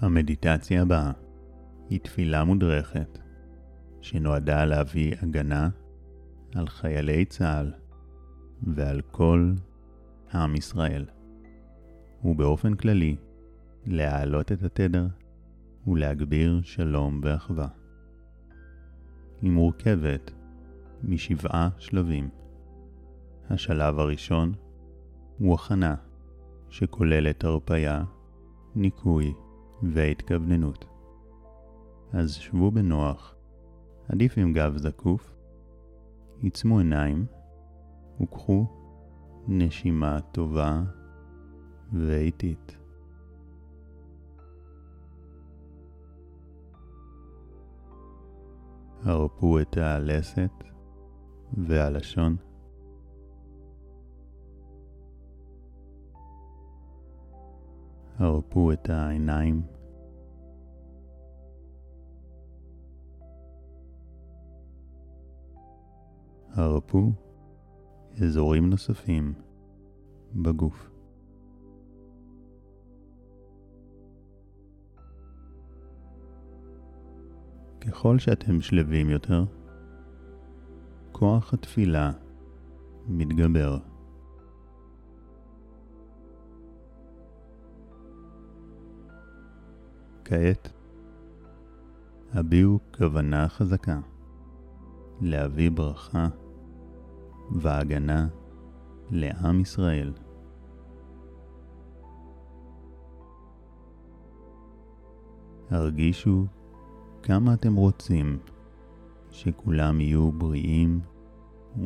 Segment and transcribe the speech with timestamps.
[0.00, 1.10] המדיטציה הבאה
[1.90, 3.18] היא תפילה מודרכת
[4.00, 5.68] שנועדה להביא הגנה
[6.54, 7.72] על חיילי צה"ל
[8.62, 9.52] ועל כל
[10.34, 11.04] עם ישראל,
[12.24, 13.16] ובאופן כללי
[13.86, 15.06] להעלות את התדר
[15.86, 17.68] ולהגביר שלום ואחווה.
[19.42, 20.30] היא מורכבת
[21.04, 22.28] משבעה שלבים.
[23.50, 24.52] השלב הראשון
[25.38, 25.94] הוא הכנה
[26.70, 28.04] שכוללת הרפאיה,
[28.74, 29.32] ניקוי
[29.82, 30.84] והתכווננות.
[32.12, 33.34] אז שבו בנוח,
[34.08, 35.34] עדיף עם גב זקוף,
[36.42, 37.26] עיצמו עיניים
[38.20, 38.66] וקחו
[39.48, 40.82] נשימה טובה
[41.92, 42.76] ואיטית.
[49.02, 50.64] הרפו את הלסת
[51.56, 52.36] והלשון.
[58.18, 59.62] הרפו את העיניים.
[66.50, 67.12] הרפו
[68.22, 69.34] אזורים נוספים
[70.34, 70.90] בגוף.
[77.80, 79.44] ככל שאתם שלווים יותר,
[81.12, 82.10] כוח התפילה
[83.06, 83.95] מתגבר.
[90.28, 90.72] כעת,
[92.32, 94.00] הביעו כוונה חזקה
[95.20, 96.28] להביא ברכה
[97.50, 98.28] והגנה
[99.10, 100.12] לעם ישראל.
[105.70, 106.46] הרגישו
[107.22, 108.38] כמה אתם רוצים
[109.30, 111.00] שכולם יהיו בריאים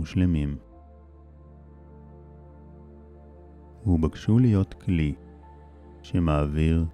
[0.00, 0.56] ושלמים.
[3.86, 5.14] ובקשו להיות כלי
[6.02, 6.86] שמעביר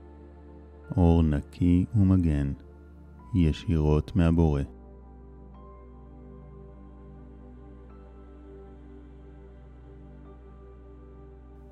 [0.96, 2.52] אור נקי ומגן
[3.34, 4.62] ישירות מהבורא.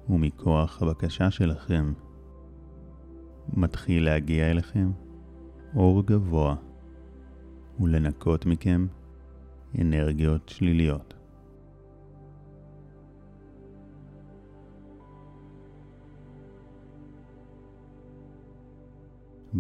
[0.08, 1.92] ומכוח הבקשה שלכם
[3.52, 4.90] מתחיל להגיע אליכם
[5.76, 6.56] אור גבוה
[7.80, 8.86] ולנקות מכם
[9.80, 11.19] אנרגיות שליליות.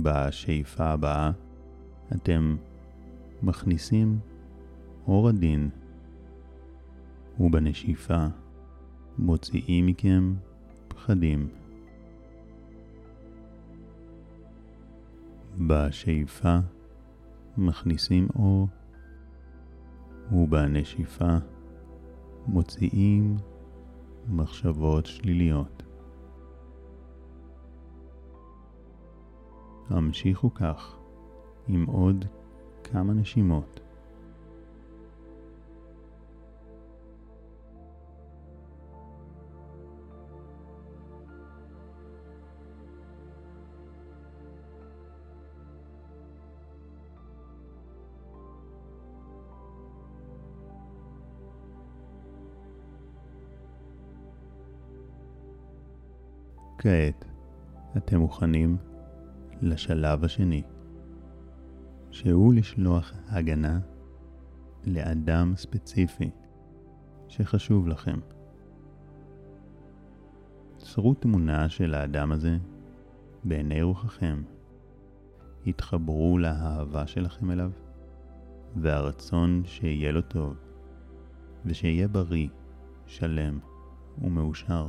[0.02, 1.30] בשאיפה הבאה
[2.12, 2.56] אתם
[3.42, 4.18] מכניסים
[5.06, 5.70] אור עדין
[7.40, 8.26] ובנשיפה
[9.18, 10.34] מוציאים מכם
[10.88, 11.48] פחדים.
[15.66, 16.58] בשאיפה
[17.58, 18.68] מכניסים אור
[20.32, 21.36] ובנשיפה
[22.46, 23.36] מוציאים
[24.28, 25.82] מחשבות שליליות.
[29.90, 30.96] המשיכו כך
[31.68, 32.24] עם עוד
[32.84, 33.80] כמה נשימות.
[56.78, 57.24] כעת
[57.96, 58.89] אתם מוכנים
[59.62, 60.62] לשלב השני,
[62.10, 63.80] שהוא לשלוח הגנה
[64.84, 66.30] לאדם ספציפי
[67.28, 68.18] שחשוב לכם.
[70.76, 72.58] צרו תמונה של האדם הזה
[73.44, 74.42] בעיני רוחכם.
[75.66, 77.70] התחברו לאהבה שלכם אליו
[78.76, 80.54] והרצון שיהיה לו טוב
[81.64, 82.48] ושיהיה בריא,
[83.06, 83.58] שלם
[84.22, 84.88] ומאושר.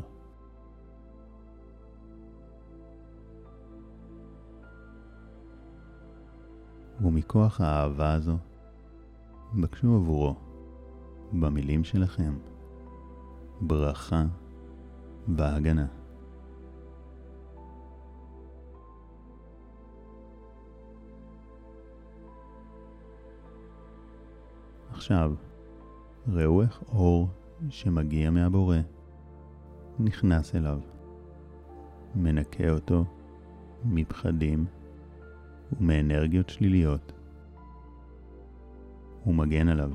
[7.03, 8.37] ומכוח האהבה הזו,
[9.59, 10.35] בקשו עבורו,
[11.33, 12.33] במילים שלכם,
[13.61, 14.25] ברכה
[15.27, 15.85] והגנה.
[24.91, 25.33] עכשיו,
[26.27, 27.27] ראו איך אור
[27.69, 28.77] שמגיע מהבורא
[29.99, 30.79] נכנס אליו,
[32.15, 33.05] מנקה אותו
[33.85, 34.65] מפחדים
[35.79, 37.11] ומאנרגיות שליליות.
[39.23, 39.91] הוא מגן עליו.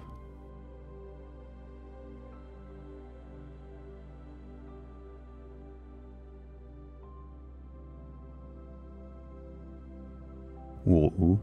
[10.87, 11.37] וראו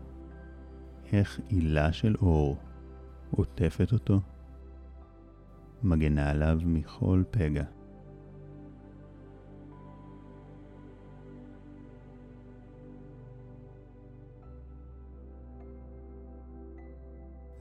[1.14, 2.58] איך עילה של אור
[3.32, 4.20] עוטפת אותו,
[5.84, 7.64] מגנה עליו מכל פגע.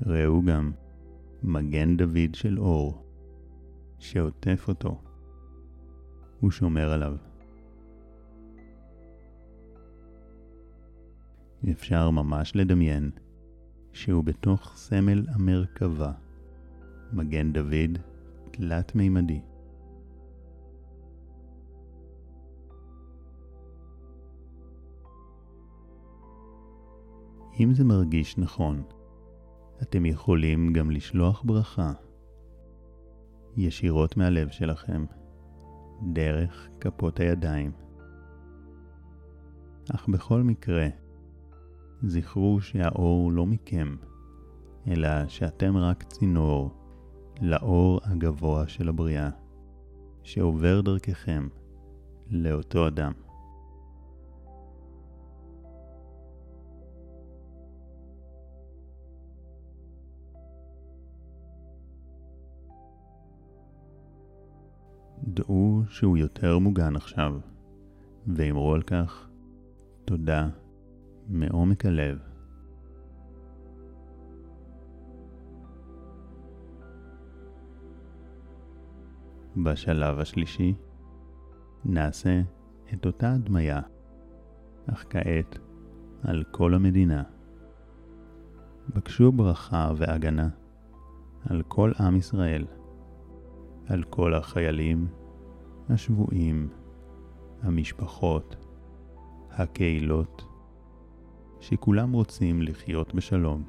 [0.06, 0.72] ראו גם
[1.43, 3.06] מגן דוד של אור,
[3.99, 5.00] שעוטף אותו
[6.44, 7.16] ושומר עליו.
[11.70, 13.10] אפשר ממש לדמיין
[13.93, 16.12] שהוא בתוך סמל המרכבה,
[17.12, 17.99] מגן דוד
[18.50, 19.40] תלת מימדי.
[27.60, 28.82] אם זה מרגיש נכון,
[29.83, 31.93] אתם יכולים גם לשלוח ברכה
[33.57, 35.05] ישירות מהלב שלכם,
[36.13, 37.73] דרך כפות הידיים.
[39.95, 40.89] אך בכל מקרה,
[42.03, 43.97] זכרו שהאור לא מכם,
[44.89, 46.71] אלא שאתם רק צינור
[47.41, 49.31] לאור הגבוה של הבריאה,
[50.23, 51.49] שעובר דרככם
[52.31, 53.13] לאותו אדם.
[65.34, 67.34] דעו שהוא יותר מוגן עכשיו,
[68.26, 69.29] ואמרו על כך
[70.05, 70.49] תודה
[71.29, 72.19] מעומק הלב.
[79.56, 80.75] בשלב השלישי
[81.85, 82.40] נעשה
[82.94, 83.81] את אותה הדמיה,
[84.87, 85.58] אך כעת
[86.23, 87.23] על כל המדינה.
[88.88, 90.49] בקשו ברכה והגנה
[91.46, 92.67] על כל עם ישראל,
[93.88, 95.06] על כל החיילים,
[95.93, 96.69] השבויים,
[97.62, 98.56] המשפחות,
[99.50, 100.44] הקהילות,
[101.61, 103.62] שכולם רוצים לחיות בשלום.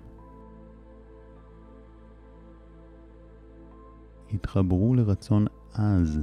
[4.34, 6.20] התחברו לרצון עז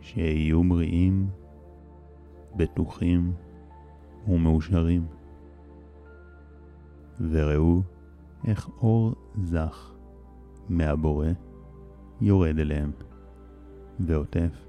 [0.00, 1.28] שיהיו בריאים,
[2.56, 3.32] בטוחים
[4.28, 5.06] ומאושרים.
[7.20, 7.82] וראו
[8.46, 9.92] איך אור זך
[10.68, 11.28] מהבורא
[12.20, 12.90] יורד אליהם,
[14.00, 14.66] ועוטף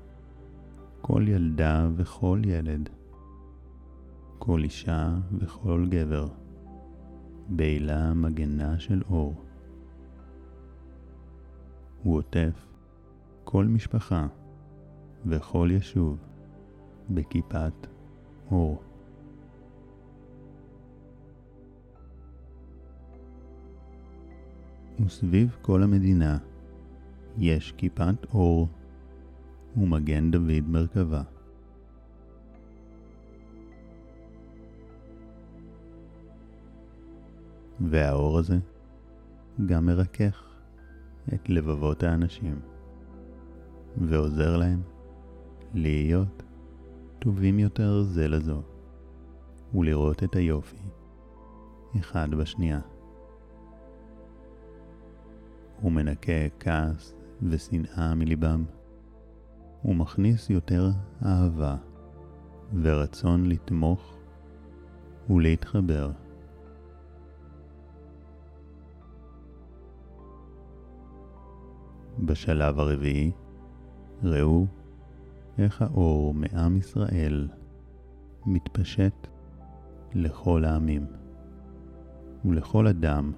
[1.07, 2.89] כל ילדה וכל ילד.
[4.39, 6.27] כל אישה וכל גבר,
[7.50, 9.33] בעילה מגנה של אור.
[12.04, 12.65] הוא עוטף
[13.44, 14.27] כל משפחה
[15.25, 16.18] וכל יישוב
[17.09, 17.88] בכיפת
[18.51, 18.81] אור.
[25.06, 26.38] וסביב כל המדינה
[27.38, 28.68] יש כיפת אור
[29.78, 31.22] ומגן דוד מרכבה.
[37.80, 38.58] והאור הזה
[39.66, 40.44] גם מרכך
[41.34, 42.60] את לבבות האנשים
[43.98, 44.82] ועוזר להם
[45.74, 46.44] להיות
[47.20, 48.62] טובים יותר זה לזו
[49.74, 50.78] ולראות את היופי
[52.00, 52.80] אחד בשנייה.
[55.82, 58.66] הוא מנקה כעס ושנאה מליבם
[59.86, 60.90] ומכניס יותר
[61.26, 61.76] אהבה
[62.82, 64.18] ורצון לתמוך
[65.30, 66.12] ולהתחבר.
[72.20, 73.32] בשלב הרביעי,
[74.24, 74.66] ראו
[75.58, 77.48] איך האור מעם ישראל
[78.46, 79.28] מתפשט
[80.14, 81.06] לכל העמים
[82.46, 83.31] ולכל אדם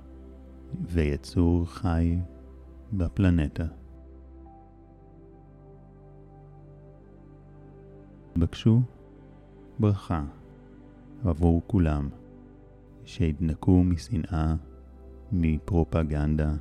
[0.81, 2.19] ויצור חי
[2.93, 3.65] בפלנטה.
[8.37, 8.81] בקשו
[9.79, 10.23] ברכה
[11.25, 12.09] עבור כולם
[13.05, 14.55] שידנקו משנאה,
[15.31, 16.53] מפרופגנדה,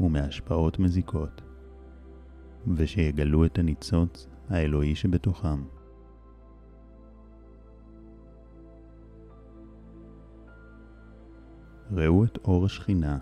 [0.00, 1.42] ומהשפעות מזיקות,
[2.74, 5.62] ושיגלו את הניצוץ האלוהי שבתוכם.
[11.92, 13.18] ראו את אור השכינה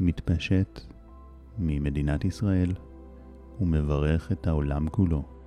[0.00, 0.80] מתפשט
[1.58, 2.74] ממדינת ישראל
[3.60, 5.37] ומברך את העולם כולו.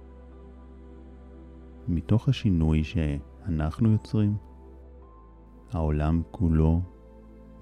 [1.92, 4.36] מתוך השינוי שאנחנו יוצרים,
[5.72, 6.82] העולם כולו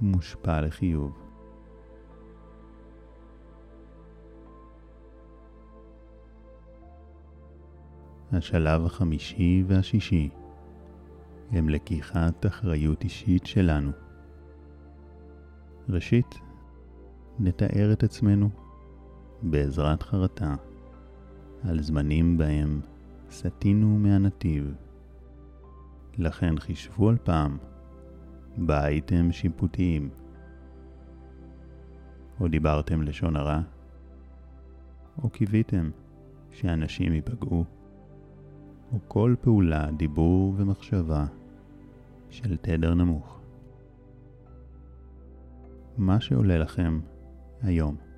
[0.02, 1.18] מושפע לחיוב.
[8.32, 10.30] השלב החמישי והשישי
[11.52, 13.92] הם לקיחת אחריות אישית שלנו.
[15.90, 16.36] ראשית,
[17.40, 18.50] נתאר את עצמנו
[19.42, 20.56] בעזרת חרטה
[21.64, 22.82] על זמנים בהם
[23.32, 24.74] סטינו מהנתיב.
[26.18, 27.58] לכן חישבו על פעם
[28.58, 30.10] בה הייתם שיפוטיים.
[32.40, 33.62] או דיברתם לשון הרע,
[35.24, 35.90] או קיוויתם
[36.52, 37.66] שאנשים ייפגעו.
[38.94, 41.26] או כל פעולה, דיבור ומחשבה
[42.30, 43.40] של תדר נמוך.
[45.98, 47.00] מה שעולה לכם
[47.62, 48.09] היום.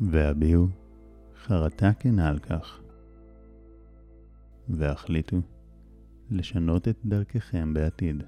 [0.00, 0.66] והביעו
[1.36, 2.80] חרטה כנה על כך,
[4.68, 5.36] והחליטו
[6.30, 8.22] לשנות את דרככם בעתיד,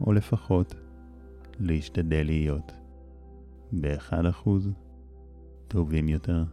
[0.00, 0.74] או לפחות
[1.60, 2.72] להשתדל להיות
[3.72, 4.70] באחד אחוז
[5.68, 6.44] טובים יותר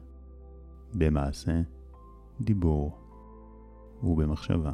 [0.94, 1.62] במעשה,
[2.42, 2.98] דיבור
[4.03, 4.74] ובמחשבה.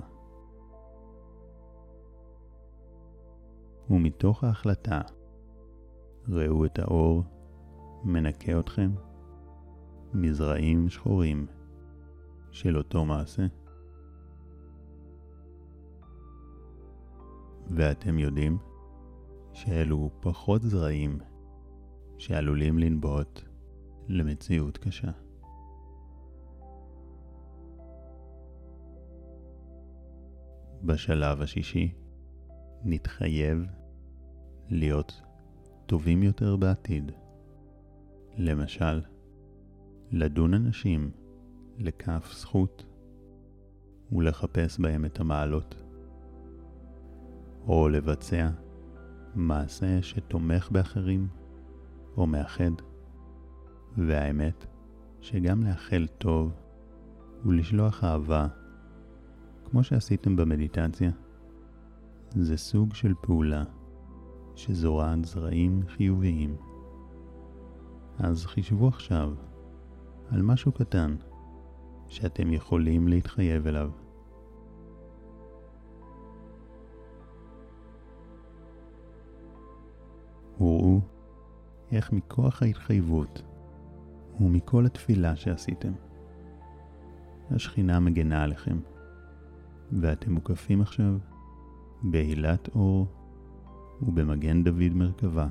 [3.90, 5.02] ומתוך ההחלטה
[6.30, 7.24] ראו את האור
[8.04, 8.92] מנקה אתכם
[10.14, 11.48] מזרעים שחורים
[12.52, 13.46] של אותו מעשה.
[17.70, 18.58] ואתם יודעים
[19.54, 21.20] שאלו פחות זרעים
[22.18, 23.42] שעלולים לנבוט
[24.08, 25.12] למציאות קשה.
[30.84, 31.94] בשלב השישי
[32.84, 33.66] נתחייב
[34.70, 35.22] להיות
[35.86, 37.12] טובים יותר בעתיד.
[38.38, 39.02] למשל,
[40.12, 41.12] לדון אנשים
[41.78, 42.86] לכף זכות
[44.12, 45.84] ולחפש בהם את המעלות,
[47.68, 48.50] או לבצע
[49.36, 51.28] מעשה שתומך באחרים
[52.18, 52.72] או מאחד,
[53.98, 54.66] והאמת
[55.22, 56.52] שגם לאחל טוב
[57.46, 58.48] ולשלוח אהבה,
[59.66, 61.12] כמו שעשיתם במדיטציה,
[62.30, 63.64] זה סוג של פעולה
[64.56, 66.69] שזורעת זרעים חיוביים.
[68.20, 69.34] אז חישבו עכשיו
[70.32, 71.16] על משהו קטן
[72.08, 73.92] שאתם יכולים להתחייב אליו.
[80.60, 81.02] וראו
[81.92, 83.42] איך מכוח ההתחייבות
[84.40, 85.94] ומכל התפילה שעשיתם,
[87.52, 88.80] השכינה מגנה עליכם,
[89.92, 91.18] ואתם מוקפים עכשיו
[92.04, 93.08] בהילת אור
[94.02, 95.48] ובמגן דוד מרכבה,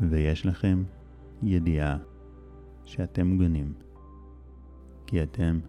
[0.00, 0.82] ויש לכם
[1.42, 1.98] ידיעה
[2.84, 3.72] שאתם מוגנים,
[5.06, 5.60] כי אתם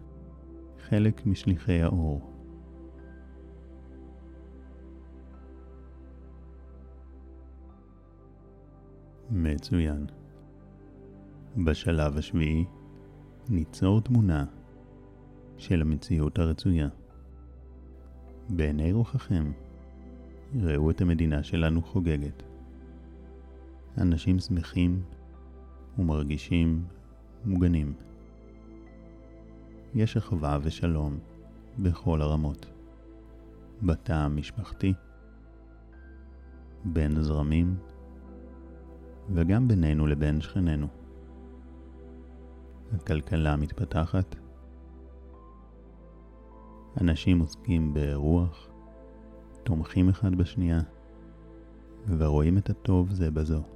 [0.88, 2.30] חלק משליחי האור.
[9.30, 10.06] מצוין.
[11.56, 12.64] בשלב השביעי
[13.48, 14.44] ניצור תמונה
[15.56, 16.88] של המציאות הרצויה.
[18.48, 19.52] בעיני רוחכם
[20.62, 22.42] ראו את המדינה שלנו חוגגת.
[23.98, 25.02] אנשים שמחים
[25.98, 26.84] ומרגישים
[27.44, 27.92] מוגנים.
[29.94, 31.18] יש אחווה ושלום
[31.78, 32.74] בכל הרמות.
[33.82, 34.94] בתא המשפחתי,
[36.84, 37.76] בין זרמים,
[39.34, 40.86] וגם בינינו לבין שכנינו.
[42.94, 44.36] הכלכלה מתפתחת,
[47.00, 48.68] אנשים עוסקים ברוח,
[49.62, 50.80] תומכים אחד בשנייה,
[52.18, 53.73] ורואים את הטוב זה בזו.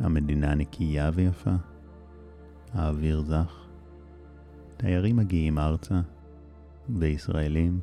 [0.00, 1.54] המדינה נקייה ויפה,
[2.72, 3.66] האוויר זך,
[4.76, 6.00] תיירים מגיעים ארצה,
[6.88, 7.80] וישראלים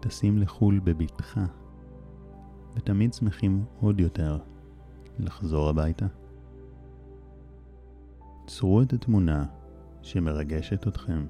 [0.00, 1.44] טסים לחו"ל בבטחה,
[2.76, 4.38] ותמיד שמחים עוד יותר
[5.18, 6.06] לחזור הביתה.
[8.46, 9.44] צרו את התמונה
[10.02, 11.26] שמרגשת אתכם.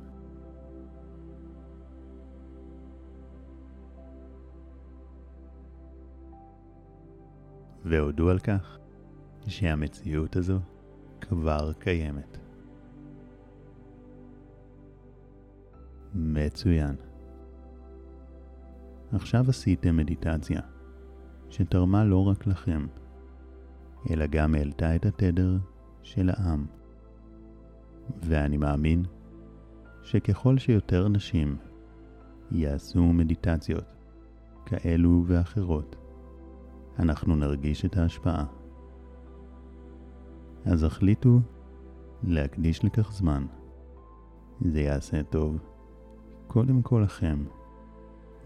[7.84, 8.78] והודו על כך
[9.48, 10.58] שהמציאות הזו
[11.20, 12.38] כבר קיימת.
[16.14, 16.94] מצוין.
[19.12, 20.60] עכשיו עשיתם מדיטציה
[21.50, 22.86] שתרמה לא רק לכם,
[24.10, 25.56] אלא גם העלתה את התדר
[26.02, 26.66] של העם.
[28.22, 29.04] ואני מאמין
[30.02, 31.56] שככל שיותר נשים
[32.50, 33.94] יעשו מדיטציות
[34.66, 35.96] כאלו ואחרות,
[36.98, 38.57] אנחנו נרגיש את ההשפעה.
[40.70, 41.40] אז החליטו
[42.22, 43.46] להקדיש לכך זמן.
[44.60, 45.58] זה יעשה טוב
[46.46, 47.44] קודם כל לכם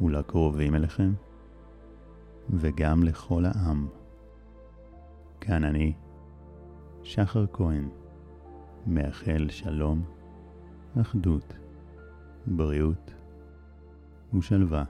[0.00, 1.12] ולקרובים אליכם,
[2.50, 3.88] וגם לכל העם.
[5.40, 5.92] כאן אני,
[7.02, 7.88] שחר כהן,
[8.86, 10.02] מאחל שלום,
[11.00, 11.54] אחדות,
[12.46, 13.14] בריאות
[14.34, 14.84] ושלווה.